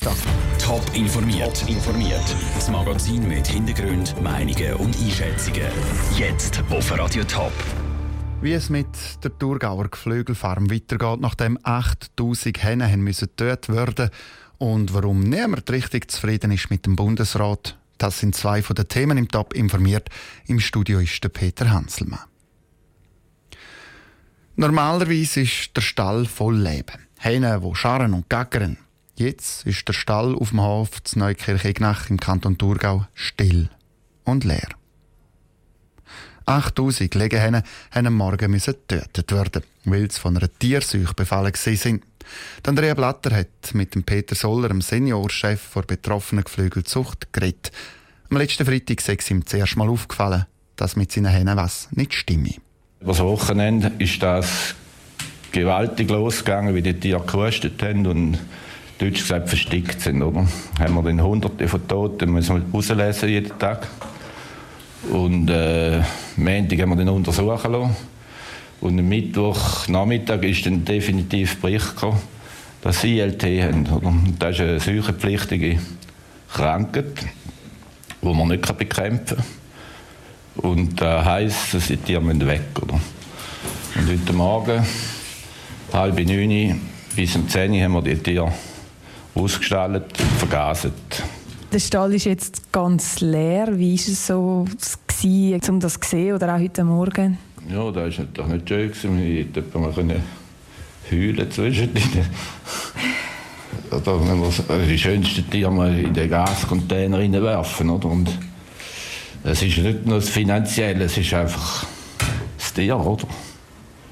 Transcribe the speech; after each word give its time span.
Top 0.00 0.82
informiert. 0.94 1.68
informiert. 1.68 2.24
Das 2.54 2.70
Magazin 2.70 3.28
mit 3.28 3.46
Hintergrund, 3.46 4.20
Meinungen 4.22 4.74
und 4.76 4.96
Einschätzungen. 4.96 5.66
Jetzt 6.16 6.62
auf 6.70 6.98
Radio 6.98 7.22
Top. 7.24 7.52
Wie 8.40 8.52
es 8.52 8.70
mit 8.70 8.86
der 9.22 9.38
Thurgauer 9.38 9.88
Geflügelfarm 9.88 10.70
weitergeht, 10.70 11.20
nachdem 11.20 11.58
8000 11.62 12.62
Hennen 12.62 12.90
haben 12.90 13.02
müssen 13.02 13.28
getötet 13.28 13.68
werden 13.68 14.10
und 14.56 14.94
warum 14.94 15.20
niemand 15.20 15.70
richtig 15.70 16.10
zufrieden 16.10 16.52
ist 16.52 16.70
mit 16.70 16.86
dem 16.86 16.96
Bundesrat, 16.96 17.78
das 17.98 18.18
sind 18.18 18.34
zwei 18.34 18.62
von 18.62 18.74
den 18.74 18.88
Themen 18.88 19.18
im 19.18 19.28
Top 19.28 19.52
informiert. 19.52 20.08
Im 20.46 20.58
Studio 20.58 21.00
ist 21.00 21.22
der 21.22 21.28
Peter 21.28 21.70
Hanselmann. 21.70 22.20
Normalerweise 24.56 25.42
ist 25.42 25.76
der 25.76 25.82
Stall 25.82 26.24
voll 26.24 26.56
Leben. 26.56 27.06
Hennen, 27.18 27.60
die 27.60 27.74
scharren 27.74 28.14
und 28.14 28.30
gackern. 28.30 28.78
Jetzt 29.14 29.66
ist 29.66 29.86
der 29.86 29.92
Stall 29.92 30.34
auf 30.34 30.50
dem 30.50 30.62
Hof 30.62 31.02
zu 31.02 31.18
Neukirch-Ignach 31.18 32.08
im 32.08 32.18
Kanton 32.18 32.56
Thurgau 32.56 33.06
still 33.14 33.68
und 34.24 34.44
leer. 34.44 34.68
8000 36.46 37.14
Legehennen 37.14 37.62
mussten 37.62 38.06
am 38.06 38.14
Morgen 38.14 38.52
getötet 38.52 39.32
werden, 39.32 39.62
weil 39.84 40.10
sie 40.10 40.18
von 40.18 40.36
einer 40.36 40.52
Tierseuche 40.58 41.14
befallen 41.14 41.52
sind. 41.54 42.02
Andrea 42.66 42.94
Blatter 42.94 43.36
hat 43.36 43.74
mit 43.74 43.94
dem 43.94 44.02
Peter 44.02 44.34
Soller, 44.34 44.68
dem 44.68 44.80
Seniorchef 44.80 45.72
der 45.74 45.82
betroffenen 45.82 46.44
Geflügelzucht, 46.44 47.32
geredet. 47.32 47.70
Am 48.30 48.38
letzten 48.38 48.64
Freitag 48.64 49.02
sei 49.02 49.16
es 49.18 49.30
ihm 49.30 49.44
zuerst 49.44 49.76
mal 49.76 49.88
aufgefallen, 49.88 50.46
dass 50.76 50.96
mit 50.96 51.12
seinen 51.12 51.26
Hennen 51.26 51.56
was 51.56 51.88
nicht 51.92 52.14
stimme. 52.14 52.54
Über 53.00 53.12
das 53.12 53.20
Wochenende 53.20 53.92
ist 53.98 54.22
das 54.22 54.74
gewaltig 55.50 56.08
losgegangen, 56.08 56.74
wie 56.74 56.82
die 56.82 56.98
Tiere 56.98 57.24
gehustet 57.26 57.82
haben 57.82 58.06
und 58.06 58.38
deutsch 59.02 59.20
gesagt 59.20 59.48
versteckt 59.48 60.00
sind. 60.00 60.22
Oder? 60.22 60.46
Haben 60.78 60.94
wir 60.94 61.02
dann 61.02 61.22
hunderte 61.22 61.66
von 61.66 61.86
Toten, 61.88 62.32
müssen 62.32 62.56
wir 62.56 62.62
rauslesen 62.72 63.28
jeden 63.28 63.58
Tag. 63.58 63.88
Und 65.10 65.50
äh, 65.50 66.00
Montag 66.36 66.80
haben 66.80 66.90
wir 66.90 66.96
den 66.96 67.08
untersuchen 67.08 67.72
lassen. 67.72 67.96
Und 68.80 68.98
am 68.98 69.08
Mittwochnachmittag 69.08 70.42
ist 70.42 70.66
dann 70.66 70.84
definitiv 70.84 71.60
Bericht 71.60 71.94
gekommen, 71.94 72.20
dass 72.82 73.00
sie 73.00 73.18
ILT 73.18 73.42
haben. 73.42 73.86
Oder? 73.86 74.14
Das 74.38 74.54
ist 74.54 74.60
eine 74.60 74.80
seuchenpflichtige 74.80 75.78
Krankheit, 76.52 77.26
die 78.22 78.34
man 78.34 78.48
nicht 78.48 78.78
bekämpfen 78.78 79.36
kann. 79.36 79.44
Und 80.70 81.00
das 81.00 81.24
heisst, 81.24 81.74
dass 81.74 81.86
die 81.86 81.96
Tiere 81.96 82.46
weg 82.46 82.62
oder? 82.80 83.00
Und 83.94 84.10
heute 84.10 84.32
Morgen, 84.32 84.86
halb 85.92 86.18
neun 86.18 86.80
bis 87.16 87.36
um 87.36 87.48
zehn 87.48 87.82
haben 87.82 87.92
wir 87.94 88.02
die 88.02 88.16
Tiere 88.16 88.52
ausgestellt 89.34 90.04
und 90.18 90.38
vergaset. 90.38 90.92
Der 91.72 91.78
Stall 91.78 92.14
ist 92.14 92.24
jetzt 92.24 92.70
ganz 92.72 93.20
leer. 93.20 93.78
Wie 93.78 93.96
war 93.96 94.12
es 94.12 94.26
so, 94.26 94.66
gewesen, 95.06 95.60
um 95.70 95.80
das 95.80 95.94
zu 95.94 96.08
sehen 96.08 96.34
oder 96.34 96.54
auch 96.54 96.60
heute 96.60 96.84
Morgen? 96.84 97.38
Ja, 97.70 97.90
das 97.90 98.18
war 98.18 98.46
natürlich 98.46 98.52
nicht 98.52 98.68
schön. 98.68 98.88
Gewesen. 98.88 99.18
Ich 99.18 99.56
hätte 99.56 99.78
mal 99.78 99.92
heulen 101.10 101.50
zwischendrin. 101.50 102.02
Oder 103.90 104.20
wenn 104.26 104.40
wir 104.40 104.86
die 104.86 104.98
schönsten 104.98 105.48
Tiere 105.50 105.70
mal 105.70 105.98
in 105.98 106.14
den 106.14 106.30
Gascontainer 106.30 107.18
werfen. 107.42 107.90
Oder? 107.90 108.08
Und 108.08 108.30
es 109.44 109.62
ist 109.62 109.78
nicht 109.78 110.06
nur 110.06 110.16
das 110.16 110.28
Finanzielle, 110.28 111.04
es 111.04 111.18
ist 111.18 111.34
einfach 111.34 111.86
das 112.56 112.72
Tier. 112.72 112.98
Oder? 112.98 113.26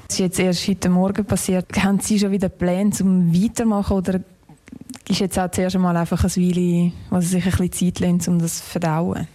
Das 0.07 0.15
ist 0.15 0.19
jetzt 0.19 0.39
erst 0.39 0.67
heute 0.67 0.89
Morgen 0.89 1.25
passiert. 1.25 1.65
Haben 1.83 1.99
Sie 1.99 2.19
schon 2.19 2.31
wieder 2.31 2.49
Pläne 2.49 2.91
zum 2.91 3.33
Weitermachen 3.33 3.97
oder 3.97 4.19
ist 5.11 5.19
jetzt 5.19 5.37
auch 5.37 5.51
zuerst 5.51 5.75
einmal 5.75 5.95
einfach 5.95 6.23
ein 6.23 6.35
Weile, 6.35 6.91
was 7.09 7.29
sich 7.29 7.43
ein 7.43 7.51
bisschen 7.51 7.93
Zeit 7.93 7.99
lässt, 7.99 8.27
um 8.27 8.39
das 8.39 8.57
zu 8.57 8.63
verdauen? 8.63 9.27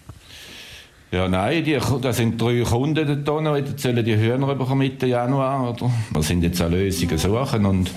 Ja, 1.13 1.29
nein, 1.29 1.63
die, 1.63 1.79
das 2.01 2.17
sind 2.17 2.41
drei 2.41 2.63
Kunden 2.63 3.25
da 3.25 3.41
noch, 3.41 3.57
jetzt 3.57 3.81
sollen 3.81 4.05
die 4.05 4.17
Hühner 4.17 4.55
bekommen 4.55 4.79
Mitte 4.79 5.07
Januar, 5.07 5.71
oder? 5.71 5.91
Wir 6.11 6.23
sind 6.23 6.43
jetzt 6.43 6.61
an 6.61 6.73
Lösungen 6.73 7.17
suchen 7.17 7.65
und 7.65 7.91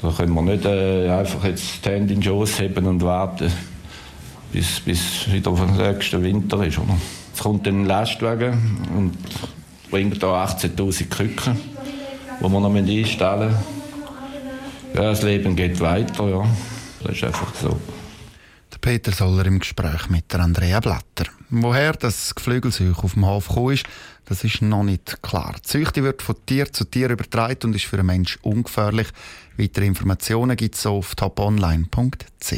da 0.00 0.12
können 0.12 0.32
wir 0.32 0.42
nicht 0.42 0.64
äh, 0.64 1.08
einfach 1.10 1.44
jetzt 1.44 1.84
die 1.84 1.88
Hände 1.88 2.14
in 2.14 2.20
den 2.20 2.22
Schoss 2.22 2.60
heben 2.60 2.86
und 2.86 3.02
warten, 3.02 3.50
bis, 4.52 4.78
bis 4.80 5.30
wieder 5.32 5.52
der 5.52 5.92
nächste 5.92 6.22
Winter 6.22 6.64
ist, 6.64 6.78
oder? 6.78 6.96
Jetzt 7.30 7.42
kommt 7.42 7.66
ein 7.66 7.84
Lastwagen 7.84 8.78
und 8.96 9.18
bringt 9.90 10.22
da 10.22 10.44
18'000 10.44 11.08
Küken, 11.08 11.56
die 12.40 12.42
wir 12.42 12.60
noch 12.60 12.74
einstellen 12.74 13.48
müssen. 13.48 13.77
Das 14.98 15.22
Leben 15.22 15.54
geht 15.54 15.78
weiter, 15.78 16.28
ja. 16.28 16.44
Das 17.04 17.12
ist 17.12 17.22
einfach 17.22 17.54
so. 17.54 17.80
Der 18.72 18.78
Peter 18.78 19.12
Soller 19.12 19.46
im 19.46 19.60
Gespräch 19.60 20.10
mit 20.10 20.32
der 20.32 20.40
Andrea 20.40 20.80
Blatter. 20.80 21.30
Woher 21.50 21.92
das 21.92 22.34
Geflügelseuch 22.34 23.04
auf 23.04 23.12
dem 23.12 23.24
Hof 23.24 23.46
gekommen 23.46 23.74
ist, 23.74 23.86
das 24.24 24.42
ist 24.42 24.60
noch 24.60 24.82
nicht 24.82 25.22
klar. 25.22 25.54
Die 25.64 25.68
Seuche 25.70 26.02
wird 26.02 26.20
von 26.20 26.34
Tier 26.46 26.72
zu 26.72 26.84
Tier 26.84 27.10
übertragen 27.10 27.60
und 27.66 27.76
ist 27.76 27.84
für 27.84 27.98
einen 27.98 28.06
Menschen 28.06 28.40
ungefährlich. 28.42 29.06
Weitere 29.56 29.86
Informationen 29.86 30.56
gibt 30.56 30.74
es 30.74 30.84
auf 30.84 31.14
toponline.ch. 31.14 32.52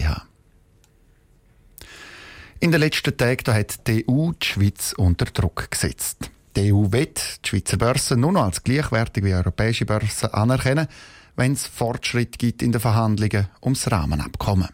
In 2.60 2.72
den 2.72 2.80
letzten 2.80 3.18
Tagen 3.18 3.52
hat 3.52 3.86
die 3.86 4.06
EU 4.08 4.30
die 4.32 4.46
Schweiz 4.46 4.94
unter 4.96 5.26
Druck 5.26 5.70
gesetzt. 5.70 6.30
Die 6.56 6.72
EU 6.72 6.90
wird 6.90 7.44
die 7.44 7.48
Schweizer 7.50 7.76
Börse 7.76 8.16
nur 8.16 8.32
noch 8.32 8.44
als 8.44 8.64
gleichwertig 8.64 9.24
wie 9.24 9.34
europäische 9.34 9.84
Börsen 9.84 10.32
anerkennen 10.32 10.88
wenn 11.36 11.52
es 11.52 11.66
Fortschritt 11.66 12.38
gibt 12.38 12.62
in 12.62 12.72
den 12.72 12.80
Verhandlungen 12.80 13.48
ums 13.62 13.91
Rahmenabkommen. 13.91 14.68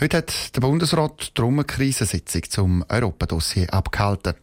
Heute 0.00 0.18
hat 0.18 0.56
der 0.56 0.60
Bundesrat 0.60 1.32
darum 1.34 1.54
eine 1.54 1.64
Krisensitzung 1.64 2.42
zum 2.48 2.84
Europadossier 2.88 3.72
abgehalten. 3.72 4.34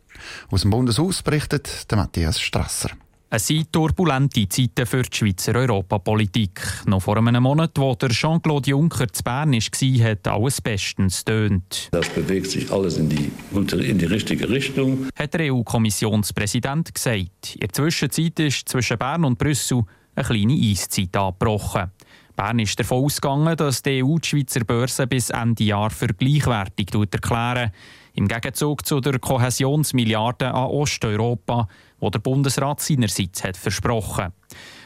Aus 0.49 0.61
dem 0.61 0.71
Bundeshaus 0.71 1.21
berichtet 1.23 1.89
der 1.89 1.97
Matthias 1.97 2.39
Strasser. 2.39 2.91
Es 3.27 3.47
sind 3.47 3.73
turbulente 3.73 4.47
Zeiten 4.47 4.85
für 4.85 5.01
die 5.01 5.17
Schweizer 5.17 5.55
Europapolitik. 5.55 6.61
Noch 6.85 7.01
vor 7.01 7.17
einem 7.17 7.43
Monat, 7.43 7.71
wo 7.75 7.93
der 7.95 8.09
Jean-Claude 8.09 8.69
Juncker 8.69 9.11
zu 9.11 9.23
Bern 9.23 9.51
war, 9.51 10.09
hat 10.09 10.27
alles 10.27 10.61
bestens 10.61 11.25
tönt. 11.25 11.89
Das 11.91 12.07
bewegt 12.09 12.51
sich 12.51 12.71
alles 12.71 12.97
in 12.97 13.09
die, 13.09 13.31
in 13.51 13.97
die 13.97 14.05
richtige 14.05 14.47
Richtung. 14.47 15.09
Hat 15.15 15.33
der 15.33 15.51
EU-Kommissionspräsident 15.51 16.93
gesagt. 16.93 17.55
In 17.55 17.61
der 17.61 17.73
Zwischenzeit 17.73 18.39
ist 18.39 18.69
zwischen 18.69 18.97
Bern 18.97 19.25
und 19.25 19.37
Brüssel 19.37 19.83
eine 20.15 20.25
kleine 20.25 20.53
Eiszeit 20.53 21.15
angebrochen. 21.15 21.91
Bern 22.35 22.59
ist 22.59 22.79
davon 22.79 23.05
ausgegangen, 23.05 23.55
dass 23.55 23.81
die 23.81 24.03
EU 24.03 24.17
die 24.17 24.27
Schweizer 24.27 24.65
Börse 24.65 25.07
bis 25.07 25.29
Ende 25.29 25.63
Jahr 25.63 25.89
für 25.89 26.07
gleichwertig 26.07 26.93
erklären 26.93 27.71
im 28.13 28.27
Gegenzug 28.27 28.85
zu 28.85 29.01
der 29.01 29.19
Kohäsionsmilliarde 29.19 30.53
an 30.53 30.67
Osteuropa, 30.67 31.67
die 32.01 32.11
der 32.11 32.19
Bundesrat 32.19 32.79
seinerseits 32.81 33.43
hat 33.43 33.57
versprochen. 33.57 34.31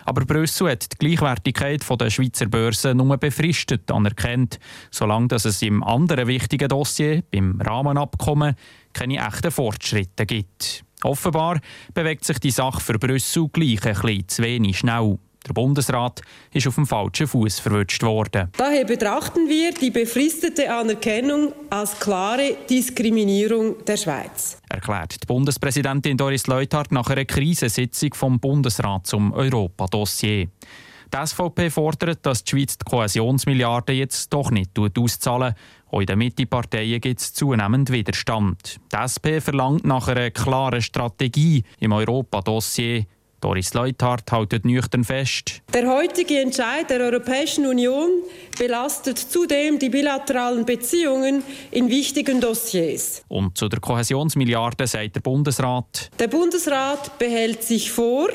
Aber 0.06 0.26
Brüssel 0.26 0.72
hat 0.72 0.92
die 0.92 0.98
Gleichwertigkeit 0.98 1.84
der 2.00 2.10
Schweizer 2.10 2.48
Börse 2.48 2.96
nur 2.96 3.18
befristet 3.18 3.92
anerkannt, 3.92 4.60
solange 4.90 5.28
dass 5.28 5.46
es 5.46 5.62
im 5.62 5.84
anderen 5.84 6.28
wichtigen 6.28 6.70
Dossier, 6.70 7.24
beim 7.32 7.62
Rahmenabkommen, 7.62 8.56
keine 8.94 9.26
echten 9.26 9.52
Fortschritte 9.52 10.26
gibt. 10.26 10.84
Offenbar 11.04 11.60
bewegt 11.94 12.26
sich 12.26 12.40
die 12.40 12.52
Sache 12.52 12.82
für 12.82 13.00
Brüssel 13.00 13.48
gleich 13.50 13.86
ein 13.86 13.94
bisschen 13.94 14.28
zu 14.28 14.44
wenig 14.44 14.80
schnell. 14.80 15.18
Der 15.48 15.54
Bundesrat 15.54 16.22
ist 16.54 16.68
auf 16.68 16.76
dem 16.76 16.86
falschen 16.86 17.26
Fuß 17.26 17.60
verwünscht 17.60 18.04
worden. 18.04 18.50
Daher 18.58 18.84
betrachten 18.84 19.48
wir 19.48 19.74
die 19.74 19.90
befristete 19.90 20.72
Anerkennung 20.72 21.54
als 21.70 21.98
klare 21.98 22.58
Diskriminierung 22.70 23.84
der 23.86 23.96
Schweiz. 23.96 24.62
Erklärt 24.68 25.24
die 25.24 25.26
Bundespräsidentin 25.26 26.18
Doris 26.18 26.46
Leuthard 26.48 26.92
nach 26.92 27.10
einer 27.10 27.26
Krisensitzung 27.26 28.14
vom 28.14 28.40
Bundesrat 28.40 29.08
zum 29.08 29.32
Europa-Dossier. 29.32 30.50
Die 31.14 31.26
SVP 31.26 31.70
fordert, 31.70 32.20
dass 32.26 32.44
die 32.44 32.52
Schweiz 32.52 32.78
die 32.78 32.86
Kohäsionsmilliarden 32.86 33.96
jetzt 33.96 34.32
doch 34.32 34.52
nicht 34.52 34.72
auszahlen 34.78 35.56
auch 35.92 36.02
in 36.02 36.06
den 36.06 36.20
Mitteparteien 36.20 37.02
gibt 37.02 37.20
es 37.20 37.34
zunehmend 37.34 37.92
Widerstand. 37.92 38.78
Die 38.94 38.98
SP 39.02 39.42
verlangt 39.42 39.86
nach 39.86 40.08
einer 40.08 40.30
klaren 40.30 40.82
Strategie 40.82 41.64
im 41.80 41.94
Europa-Dossier. 41.94 43.06
Doris 43.42 43.74
Leuthard 43.74 44.30
hält 44.32 44.66
nüchtern 44.66 45.06
fest. 45.06 45.62
Der 45.74 45.88
heutige 45.88 46.42
Entscheid 46.42 46.90
der 46.90 47.00
Europäischen 47.00 47.66
Union 47.66 48.10
belastet 48.58 49.18
zudem 49.18 49.80
die 49.80 49.90
bilateralen 49.90 50.66
Beziehungen 50.66 51.42
in 51.72 51.90
wichtigen 51.90 52.42
Dossiers. 52.42 53.24
Und 53.30 53.58
zu 53.58 53.70
der 53.70 53.80
Kohäsionsmilliarde 53.80 54.86
sagt 54.88 55.16
der 55.16 55.22
Bundesrat. 55.22 56.12
Der 56.20 56.28
Bundesrat 56.28 57.18
behält 57.18 57.64
sich 57.64 57.92
vor, 57.92 58.28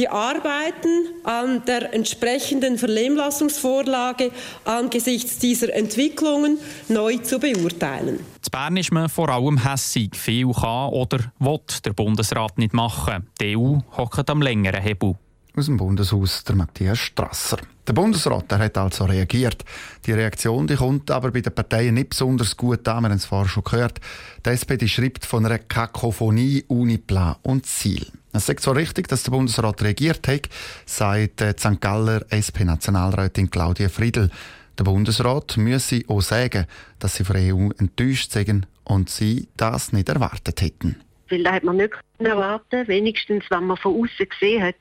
die 0.00 0.08
Arbeiten 0.08 1.08
an 1.24 1.62
der 1.66 1.92
entsprechenden 1.92 2.78
Vernehmlassungsvorlage 2.78 4.30
angesichts 4.64 5.38
dieser 5.38 5.74
Entwicklungen 5.74 6.58
neu 6.88 7.18
zu 7.18 7.38
beurteilen. 7.38 8.20
Zu 8.40 8.50
Bern 8.50 8.78
ist 8.78 8.92
man 8.92 9.10
vor 9.10 9.28
allem 9.28 9.62
hässig. 9.62 10.16
Viel 10.16 10.52
kann 10.54 10.88
oder 10.88 11.18
will 11.38 11.60
der 11.84 11.92
Bundesrat 11.92 12.56
nicht 12.56 12.72
machen. 12.72 13.26
Die 13.42 13.54
EU 13.56 13.76
hockt 13.94 14.30
am 14.30 14.40
längeren 14.40 14.80
Hebel. 14.80 15.16
Aus 15.56 15.66
dem 15.66 15.76
Bundeshaus, 15.76 16.44
der 16.44 16.56
Matthias 16.56 16.98
Strasser. 16.98 17.58
Der 17.86 17.92
Bundesrat 17.92 18.50
der 18.50 18.58
hat 18.58 18.78
also 18.78 19.04
reagiert. 19.04 19.64
Die 20.06 20.12
Reaktion 20.12 20.66
die 20.66 20.76
kommt 20.76 21.10
aber 21.10 21.30
bei 21.30 21.40
den 21.40 21.54
Parteien 21.54 21.94
nicht 21.94 22.10
besonders 22.10 22.56
gut 22.56 22.86
an. 22.86 23.02
Wir 23.02 23.10
haben 23.10 23.16
es 23.16 23.24
vorher 23.24 23.48
schon 23.48 23.64
gehört. 23.64 24.00
Die 24.44 24.50
SPD 24.50 24.86
schreibt 24.86 25.24
von 25.24 25.44
einer 25.44 25.58
Kakophonie 25.58 26.64
ohne 26.68 26.98
Plan 26.98 27.36
und 27.42 27.66
Ziel. 27.66 28.06
Es 28.32 28.48
ist 28.48 28.60
so 28.60 28.70
richtig, 28.70 29.08
dass 29.08 29.24
der 29.24 29.32
Bundesrat 29.32 29.82
reagiert 29.82 30.28
hat, 30.28 30.48
sagt 30.86 31.40
die 31.40 31.52
St. 31.58 31.80
Galler 31.80 32.24
SP-Nationalrätin 32.30 33.50
Claudia 33.50 33.88
Friedl. 33.88 34.30
Der 34.78 34.84
Bundesrat 34.84 35.56
müsse 35.56 36.02
auch 36.06 36.20
sagen, 36.20 36.66
dass 37.00 37.16
sie 37.16 37.24
von 37.24 37.36
der 37.36 37.54
EU 37.54 37.70
enttäuscht 37.78 38.32
sind 38.32 38.68
und 38.84 39.10
sie 39.10 39.48
das 39.56 39.92
nicht 39.92 40.08
erwartet 40.08 40.60
hätten 40.62 40.96
weil 41.30 41.42
da 41.42 41.52
hat 41.52 41.64
man 41.64 41.76
nicht 41.76 41.94
erwarten 42.18 42.86
Wenigstens, 42.88 43.44
wenn 43.50 43.66
man 43.66 43.76
von 43.76 43.94
außen 43.94 44.28
gesehen 44.28 44.62
hat, 44.62 44.76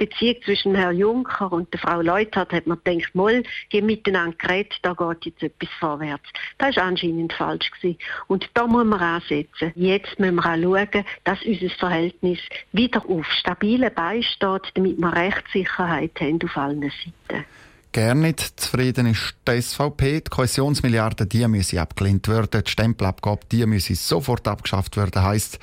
die 0.00 0.06
Beziehung 0.06 0.42
zwischen 0.44 0.74
Herrn 0.74 0.96
Juncker 0.96 1.52
und 1.52 1.72
der 1.72 1.80
Frau 1.80 2.00
Leuthard, 2.00 2.52
hat 2.52 2.66
man 2.66 2.80
gedacht, 2.82 3.14
mal, 3.14 3.42
die 3.72 3.82
miteinander 3.82 4.36
geredet, 4.38 4.78
da 4.82 4.94
geht 4.94 5.26
jetzt 5.26 5.42
etwas 5.42 5.68
vorwärts. 5.78 6.28
Das 6.56 6.76
war 6.76 6.84
anscheinend 6.84 7.32
falsch 7.32 7.70
gewesen. 7.70 7.98
Und 8.26 8.48
da 8.54 8.66
muss 8.66 8.84
man 8.84 9.00
ansetzen. 9.00 9.72
Jetzt 9.74 10.18
müssen 10.18 10.36
wir 10.36 10.46
auch 10.46 10.62
schauen, 10.62 11.04
dass 11.24 11.42
unser 11.42 11.70
Verhältnis 11.70 12.38
wieder 12.72 13.04
auf 13.08 13.26
stabilen 13.26 13.92
Beinen 13.94 14.22
steht, 14.22 14.72
damit 14.74 14.98
wir 14.98 15.12
Rechtssicherheit 15.14 16.18
haben 16.20 16.38
auf 16.42 16.56
allen 16.56 16.82
Seiten. 16.82 17.44
Gerne 17.92 18.20
nicht 18.20 18.60
zufrieden 18.60 19.06
ist 19.06 19.34
die 19.46 19.62
SVP. 19.62 20.20
Die 20.20 20.30
Kohäsionsmilliarden, 20.30 21.28
die 21.28 21.46
müssen 21.48 21.78
abgelehnt 21.78 22.28
werden. 22.28 22.62
Die 22.64 22.70
Stempelabgabe, 22.70 23.40
die 23.50 23.64
müssen 23.66 23.96
sofort 23.96 24.46
abgeschafft 24.46 24.96
werden. 24.96 25.22
Heißt, 25.22 25.58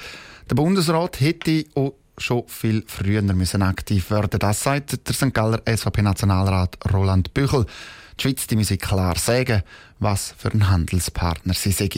der 0.49 0.55
Bundesrat 0.55 1.19
hätte 1.19 1.65
auch 1.75 1.93
schon 2.17 2.47
viel 2.47 2.83
früher 2.87 3.21
müssen 3.21 3.61
aktiv 3.61 4.09
werden. 4.09 4.39
Das 4.39 4.63
sagt 4.63 5.07
der 5.07 5.13
St. 5.13 5.33
Galler 5.33 5.61
SVP-Nationalrat 5.65 6.77
Roland 6.93 7.33
Büchel. 7.33 7.65
Die 8.17 8.23
Schweiz 8.23 8.47
die 8.47 8.55
müsse 8.55 8.77
klar 8.77 9.17
sagen, 9.17 9.63
was 9.99 10.33
für 10.37 10.51
ein 10.51 10.69
Handelspartner 10.69 11.53
sie 11.53 11.71
sei 11.71 11.89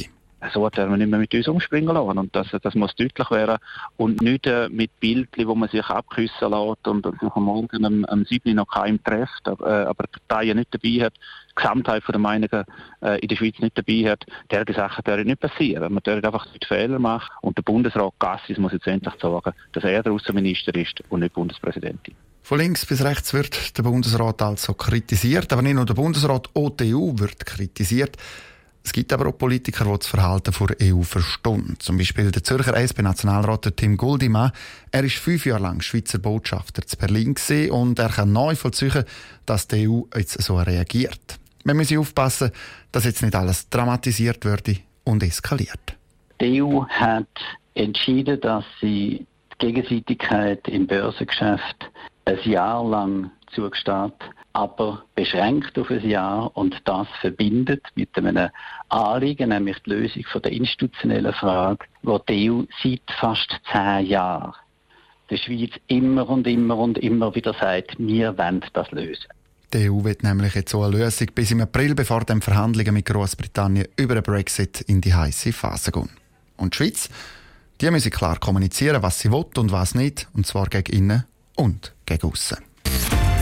so 0.54 0.62
werden 0.64 0.92
wir 0.92 0.98
nicht 0.98 1.10
mehr 1.10 1.20
mit 1.20 1.34
uns 1.34 1.48
umspringen 1.48 1.94
lassen. 1.94 2.18
Und 2.18 2.36
das, 2.36 2.48
das 2.62 2.76
muss 2.76 2.96
deutlich 2.96 3.32
werden. 3.32 3.58
Und 3.98 4.22
nicht 4.22 4.46
äh, 4.46 4.70
mit 4.70 4.98
Bildchen, 5.00 5.48
wo 5.48 5.56
man 5.56 5.70
sich 5.70 5.86
abküssen 5.86 6.52
lässt 6.52 6.88
und 6.88 7.06
sich 7.06 7.32
am 7.34 7.44
Morgen 7.44 7.86
am, 7.86 8.06
am 8.06 8.26
7. 8.26 8.56
noch 8.56 8.68
keinem 8.68 9.04
trifft, 9.04 9.48
aber, 9.48 9.68
äh, 9.68 9.86
aber 9.86 10.06
die 10.06 10.20
Parteien 10.28 10.58
nicht 10.58 10.74
dabei 10.74 11.06
hat, 11.06 11.14
die 11.16 11.56
Gesamtheit 11.56 12.04
der 12.08 12.20
Meinungen 12.20 12.66
äh, 13.02 13.20
in 13.20 13.28
der 13.28 13.36
Schweiz 13.36 13.56
nicht 13.60 13.78
dabei 13.78 14.12
hat, 14.12 14.26
diese 14.52 14.78
Sachen 14.78 15.04
dürfen 15.04 15.28
nicht 15.28 15.40
passieren. 15.40 15.94
Man 15.94 16.04
darf 16.04 16.24
einfach 16.24 16.54
nicht 16.54 16.66
Fehler 16.66 17.00
machen. 17.00 17.30
Und 17.42 17.58
der 17.58 17.64
Bundesrat 17.64 18.14
Gassis 18.20 18.58
muss 18.58 18.74
jetzt 18.74 18.88
endlich 18.88 19.16
sagen, 19.20 19.54
dass 19.74 19.84
er 19.84 20.04
der 20.04 20.14
Außenminister 20.14 20.76
ist 20.76 21.02
und 21.10 21.22
nicht 21.22 21.34
Bundespräsidentin. 21.34 22.16
Von 22.44 22.60
links 22.60 22.86
bis 22.86 23.04
rechts 23.04 23.34
wird 23.34 23.78
der 23.78 23.84
Bundesrat 23.84 24.42
also 24.42 24.74
kritisiert, 24.74 25.52
aber 25.52 25.62
nicht 25.62 25.74
nur 25.74 25.86
der 25.86 25.96
Bundesrat, 25.96 26.50
die 26.56 26.96
EU 26.96 27.12
wird 27.16 27.46
kritisiert. 27.46 28.16
Es 28.88 28.94
gibt 28.94 29.12
aber 29.12 29.28
auch 29.28 29.38
Politiker, 29.38 29.84
die 29.84 29.98
das 29.98 30.08
Verhalten 30.08 30.54
der 30.58 30.94
EU 30.94 31.02
verstehen. 31.02 31.76
Zum 31.78 31.98
Beispiel 31.98 32.32
der 32.32 32.42
Zürcher 32.42 32.74
SP-Nationalrat 32.74 33.76
Tim 33.76 33.98
Guldimann. 33.98 34.54
Er 34.92 35.04
ist 35.04 35.18
fünf 35.18 35.46
Jahre 35.46 35.64
lang 35.64 35.82
Schweizer 35.82 36.20
Botschafter 36.20 36.88
zu 36.88 36.96
Berlin 36.96 37.36
und 37.70 38.00
er 38.00 38.08
kann 38.08 38.32
neu 38.32 38.56
vollziehen, 38.56 39.04
dass 39.46 39.68
die 39.68 39.90
EU 39.90 40.04
jetzt 40.16 40.42
so 40.42 40.56
reagiert. 40.56 41.38
Wir 41.66 41.74
müssen 41.74 41.98
aufpassen, 41.98 42.52
dass 42.94 43.04
jetzt 43.04 43.22
nicht 43.24 43.36
alles 43.36 43.70
dramatisiert 43.70 44.46
würde 44.46 44.78
und 45.04 45.22
eskaliert. 45.22 45.98
Die 46.40 46.64
EU 46.64 46.86
hat 46.86 47.28
entschieden, 47.74 48.40
dass 48.40 48.64
sie 48.80 49.28
die 49.52 49.66
Gegenseitigkeit 49.66 50.66
im 50.70 50.88
Börsengeschäft 50.88 51.92
ein 52.24 52.40
Jahr 52.50 52.88
lang 52.88 53.32
zugesteht 53.54 54.14
aber 54.58 55.04
beschränkt 55.14 55.78
auf 55.78 55.92
ein 55.92 56.10
Jahr 56.10 56.50
und 56.58 56.76
das 56.86 57.08
verbindet 57.22 57.84
mit 57.94 58.10
einem 58.18 58.50
Anliegen, 58.90 59.50
nämlich 59.50 59.78
die 59.86 59.92
Lösung 59.92 60.24
der 60.44 60.52
institutionellen 60.52 61.34
Frage, 61.34 61.86
wo 62.02 62.18
die 62.18 62.50
EU 62.50 62.64
seit 62.82 63.02
fast 63.20 63.56
zehn 63.72 64.08
Jahren 64.08 64.54
der 65.30 65.38
Schweiz 65.38 65.74
immer 65.86 66.28
und 66.28 66.48
immer 66.48 66.76
und 66.78 66.98
immer 66.98 67.36
wieder 67.36 67.54
sagt, 67.54 68.00
wir 68.00 68.36
wollen 68.36 68.66
das 68.74 68.90
lösen. 68.90 69.28
Die 69.74 69.92
EU 69.92 70.04
wird 70.04 70.24
nämlich 70.24 70.56
jetzt 70.56 70.72
so 70.72 70.82
eine 70.82 70.98
Lösung 70.98 71.28
bis 71.36 71.52
im 71.52 71.62
April, 71.62 71.94
bevor 71.94 72.24
die 72.24 72.42
Verhandlungen 72.42 72.96
mit 72.96 73.06
Großbritannien 73.06 73.90
über 73.96 74.16
den 74.16 74.24
Brexit 74.24 74.82
in 74.82 75.02
die 75.02 75.14
heiße 75.14 75.54
Phase 75.54 75.92
gehen. 75.92 76.10
Und 76.56 76.74
die 76.74 76.78
Schweiz, 76.78 77.10
die 77.80 77.92
müssen 77.92 78.10
klar 78.10 78.40
kommunizieren, 78.40 79.04
was 79.04 79.20
sie 79.20 79.32
will 79.32 79.46
und 79.56 79.72
was 79.72 79.94
nicht, 79.94 80.28
und 80.34 80.48
zwar 80.48 80.66
gegen 80.66 80.98
innen 80.98 81.26
und 81.56 81.94
gegen 82.08 82.32
außen. 82.32 82.67